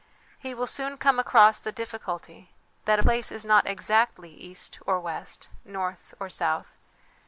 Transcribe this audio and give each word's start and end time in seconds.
He 0.39 0.55
will 0.55 0.65
soon 0.65 0.97
come 0.97 1.19
across 1.19 1.59
the 1.59 1.71
difficulty, 1.71 2.51
that 2.85 2.97
a 2.97 3.03
place 3.03 3.31
is 3.31 3.45
not 3.45 3.67
exactly 3.67 4.33
east 4.33 4.79
or 4.87 4.99
west, 4.99 5.47
north 5.63 6.15
or 6.19 6.27
south. 6.27 6.71